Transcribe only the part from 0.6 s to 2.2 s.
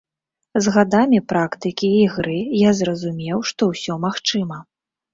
З гадамі практыкі і